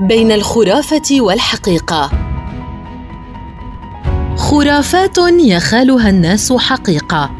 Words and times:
بين 0.00 0.32
الخرافة 0.32 1.20
والحقيقة. 1.20 2.10
خرافات 4.36 5.18
يخالها 5.38 6.10
الناس 6.10 6.52
حقيقة. 6.52 7.30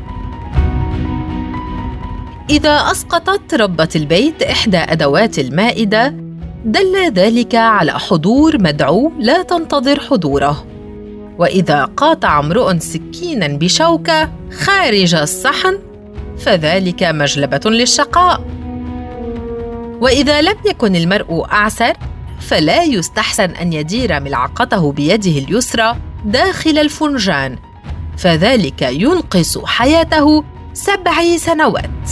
إذا 2.50 2.70
أسقطت 2.70 3.54
ربة 3.54 3.88
البيت 3.96 4.42
إحدى 4.42 4.76
أدوات 4.76 5.38
المائدة 5.38 6.14
دل 6.64 7.12
ذلك 7.12 7.54
على 7.54 7.92
حضور 7.92 8.62
مدعو 8.62 9.12
لا 9.18 9.42
تنتظر 9.42 10.00
حضوره. 10.00 10.64
وإذا 11.38 11.84
قاطع 11.84 12.38
امرؤ 12.38 12.78
سكينا 12.78 13.48
بشوكة 13.48 14.30
خارج 14.52 15.14
الصحن 15.14 15.78
فذلك 16.38 17.02
مجلبة 17.02 17.70
للشقاء. 17.70 18.40
وإذا 20.00 20.42
لم 20.42 20.56
يكن 20.66 20.96
المرء 20.96 21.44
أعسر 21.52 21.92
فلا 22.48 22.82
يستحسن 22.82 23.50
أن 23.50 23.72
يدير 23.72 24.20
ملعقته 24.20 24.92
بيده 24.92 25.30
اليسرى 25.30 25.96
داخل 26.24 26.78
الفنجان 26.78 27.58
فذلك 28.16 28.82
ينقص 28.82 29.58
حياته 29.64 30.44
سبع 30.72 31.36
سنوات. 31.36 32.10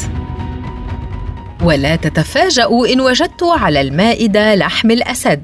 ولا 1.63 1.97
تتفاجأوا 1.97 2.93
إن 2.93 3.01
وجدت 3.01 3.43
على 3.43 3.81
المائدة 3.81 4.55
لحم 4.55 4.91
الأسد 4.91 5.43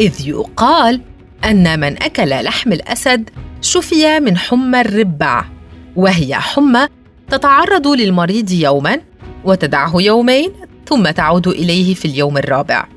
إذ 0.00 0.28
يقال 0.28 1.00
أن 1.44 1.80
من 1.80 2.02
أكل 2.02 2.28
لحم 2.44 2.72
الأسد 2.72 3.30
شفي 3.60 4.20
من 4.20 4.38
حمى 4.38 4.80
الربع 4.80 5.44
وهي 5.96 6.34
حمى 6.34 6.86
تتعرض 7.30 7.86
للمريض 7.86 8.50
يوما 8.50 9.00
وتدعه 9.44 9.92
يومين 9.96 10.50
ثم 10.86 11.10
تعود 11.10 11.48
إليه 11.48 11.94
في 11.94 12.04
اليوم 12.04 12.38
الرابع. 12.38 12.95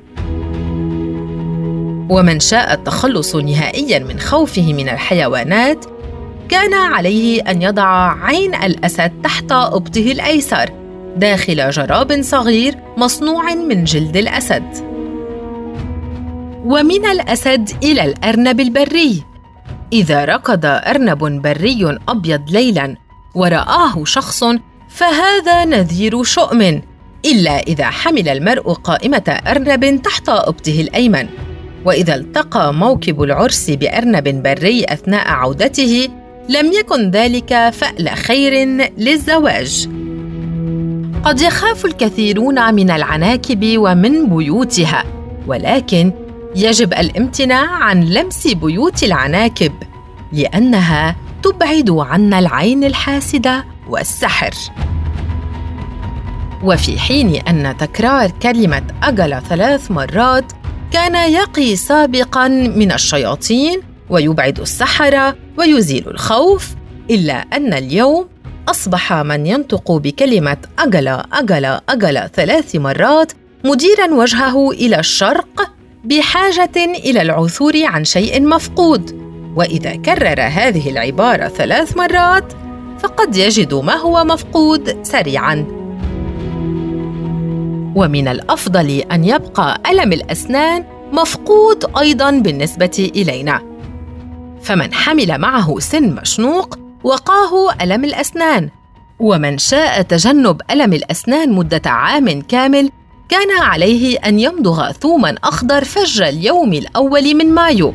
ومن 2.10 2.40
شاء 2.40 2.74
التخلص 2.74 3.36
نهائيا 3.36 3.98
من 3.98 4.20
خوفه 4.20 4.72
من 4.72 4.88
الحيوانات 4.88 5.84
كان 6.48 6.74
عليه 6.74 7.42
أن 7.42 7.62
يضع 7.62 8.14
عين 8.24 8.54
الأسد 8.54 9.12
تحت 9.22 9.52
أبطه 9.52 10.12
الأيسر 10.12 10.70
داخل 11.16 11.70
جراب 11.70 12.22
صغير 12.22 12.74
مصنوع 12.96 13.54
من 13.54 13.84
جلد 13.84 14.16
الأسد. 14.16 14.64
ومن 16.64 17.06
الأسد 17.06 17.70
إلى 17.82 18.04
الأرنب 18.04 18.60
البري. 18.60 19.22
إذا 19.92 20.24
ركض 20.24 20.60
أرنب 20.64 21.42
بري 21.42 21.98
أبيض 22.08 22.50
ليلا 22.50 22.96
ورآه 23.34 24.04
شخص 24.04 24.44
فهذا 24.88 25.64
نذير 25.64 26.22
شؤم 26.22 26.82
إلا 27.24 27.58
إذا 27.58 27.86
حمل 27.86 28.28
المرء 28.28 28.72
قائمة 28.72 29.40
أرنب 29.46 30.02
تحت 30.02 30.28
أبطه 30.28 30.80
الأيمن. 30.80 31.28
وإذا 31.84 32.14
التقى 32.14 32.74
موكب 32.74 33.22
العرس 33.22 33.70
بأرنب 33.70 34.42
بري 34.42 34.84
أثناء 34.88 35.28
عودته 35.28 36.08
لم 36.48 36.72
يكن 36.72 37.10
ذلك 37.10 37.70
فأل 37.72 38.08
خير 38.08 38.66
للزواج. 38.98 39.88
قد 41.24 41.40
يخاف 41.40 41.84
الكثيرون 41.84 42.74
من 42.74 42.90
العناكب 42.90 43.74
ومن 43.76 44.36
بيوتها 44.36 45.04
ولكن 45.46 46.12
يجب 46.56 46.92
الامتناع 46.92 47.66
عن 47.70 48.04
لمس 48.04 48.46
بيوت 48.46 49.02
العناكب 49.02 49.72
لأنها 50.32 51.16
تبعد 51.42 51.90
عنا 51.90 52.38
العين 52.38 52.84
الحاسدة 52.84 53.64
والسحر. 53.88 54.50
وفي 56.64 56.98
حين 56.98 57.34
أن 57.48 57.76
تكرار 57.76 58.30
كلمة 58.30 58.82
أجل 59.02 59.42
ثلاث 59.42 59.90
مرات 59.90 60.52
كان 60.90 61.32
يقي 61.32 61.76
سابقا 61.76 62.48
من 62.48 62.92
الشياطين 62.92 63.80
ويبعد 64.10 64.60
السحرة 64.60 65.36
ويزيل 65.58 66.08
الخوف 66.08 66.68
إلا 67.10 67.34
أن 67.34 67.74
اليوم 67.74 68.28
أصبح 68.68 69.12
من 69.12 69.46
ينطق 69.46 69.92
بكلمة 69.92 70.56
أجل 70.78 71.08
أجل 71.32 71.64
أجل 71.88 72.28
ثلاث 72.34 72.76
مرات 72.76 73.32
مديرا 73.64 74.14
وجهه 74.14 74.70
إلى 74.70 74.98
الشرق 74.98 75.72
بحاجة 76.04 76.76
إلى 76.76 77.22
العثور 77.22 77.72
عن 77.84 78.04
شيء 78.04 78.42
مفقود. 78.42 79.20
وإذا 79.56 79.96
كرر 79.96 80.40
هذه 80.40 80.90
العبارة 80.90 81.48
ثلاث 81.48 81.96
مرات 81.96 82.52
فقد 82.98 83.36
يجد 83.36 83.74
ما 83.74 83.94
هو 83.94 84.24
مفقود 84.24 85.02
سريعا. 85.02 85.79
ومن 87.94 88.28
الأفضل 88.28 88.90
أن 89.12 89.24
يبقى 89.24 89.80
ألم 89.90 90.12
الأسنان 90.12 90.84
مفقود 91.12 91.84
أيضا 91.98 92.30
بالنسبة 92.30 93.10
إلينا. 93.16 93.62
فمن 94.62 94.94
حمل 94.94 95.38
معه 95.38 95.78
سن 95.78 96.14
مشنوق 96.14 96.78
وقاه 97.04 97.74
ألم 97.82 98.04
الأسنان. 98.04 98.68
ومن 99.18 99.58
شاء 99.58 100.02
تجنب 100.02 100.60
ألم 100.70 100.92
الأسنان 100.92 101.52
مدة 101.52 101.82
عام 101.86 102.40
كامل 102.42 102.90
كان 103.28 103.62
عليه 103.62 104.18
أن 104.18 104.40
يمضغ 104.40 104.92
ثوما 104.92 105.34
أخضر 105.44 105.84
فجر 105.84 106.28
اليوم 106.28 106.72
الأول 106.72 107.34
من 107.34 107.54
مايو. 107.54 107.94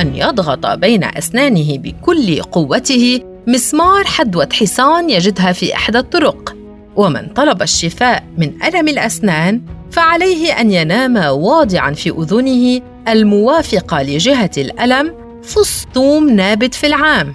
أن 0.00 0.14
يضغط 0.14 0.66
بين 0.66 1.04
أسنانه 1.04 1.78
بكل 1.78 2.42
قوته 2.42 3.20
مسمار 3.46 4.04
حدوة 4.04 4.48
حصان 4.52 5.10
يجدها 5.10 5.52
في 5.52 5.74
إحدى 5.74 5.98
الطرق. 5.98 6.57
ومن 6.98 7.28
طلب 7.28 7.62
الشفاء 7.62 8.24
من 8.38 8.62
ألم 8.62 8.88
الأسنان 8.88 9.62
فعليه 9.90 10.60
أن 10.60 10.70
ينام 10.70 11.16
واضعا 11.16 11.92
في 11.92 12.10
أذنه 12.10 12.80
الموافقة 13.08 14.02
لجهة 14.02 14.50
الألم 14.58 15.14
فسطوم 15.42 16.30
نابت 16.30 16.74
في 16.74 16.86
العام. 16.86 17.34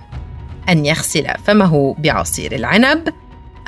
أن 0.69 0.85
يغسل 0.85 1.27
فمه 1.45 1.95
بعصير 1.99 2.55
العنب 2.55 3.09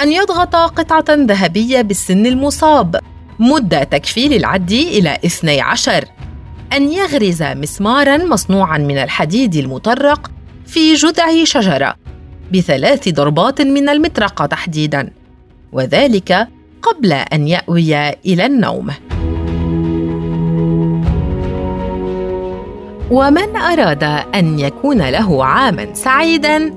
أن 0.02 0.12
يضغط 0.12 0.56
قطعة 0.56 1.06
ذهبية 1.10 1.82
بالسن 1.82 2.26
المصاب 2.26 3.00
مدة 3.40 3.84
تكفي 3.84 4.28
للعد 4.28 4.72
إلى 4.72 5.18
12 5.26 6.06
أن 6.74 6.92
يغرز 6.92 7.44
مسمارا 7.44 8.18
مصنوعا 8.18 8.78
من 8.78 8.98
الحديد 8.98 9.56
المطرق 9.56 10.32
في 10.66 10.94
جذع 10.94 11.44
شجرة 11.44 11.96
بثلاث 12.54 13.10
ضربات 13.10 13.62
من 13.62 13.90
المطرقة 13.90 14.46
تحديدا. 14.46 15.25
وذلك 15.76 16.48
قبل 16.82 17.12
أن 17.14 17.48
يأوي 17.48 18.10
إلى 18.10 18.46
النوم. 18.46 18.88
ومن 23.12 23.56
أراد 23.56 24.04
أن 24.36 24.60
يكون 24.60 25.02
له 25.10 25.46
عاماً 25.46 25.94
سعيداً 25.94 26.74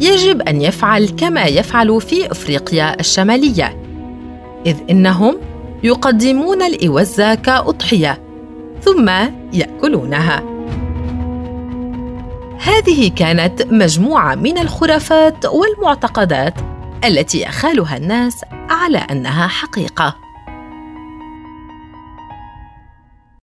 يجب 0.00 0.42
أن 0.42 0.60
يفعل 0.60 1.08
كما 1.08 1.44
يفعل 1.44 2.00
في 2.00 2.32
أفريقيا 2.32 3.00
الشمالية 3.00 3.76
إذ 4.66 4.76
إنهم 4.90 5.36
يقدمون 5.82 6.62
الإوز 6.62 7.20
كأضحية 7.20 8.22
ثم 8.82 9.10
يأكلونها. 9.52 10.42
هذه 12.58 13.10
كانت 13.16 13.62
مجموعة 13.72 14.34
من 14.34 14.58
الخرافات 14.58 15.46
والمعتقدات 15.46 16.54
التي 17.04 17.42
يخالها 17.42 17.96
الناس 17.96 18.40
على 18.52 18.98
أنها 18.98 19.46
حقيقة. 19.46 20.29